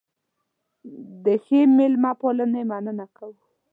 [1.23, 3.39] د ښې مېلمه پالنې مننه کوو.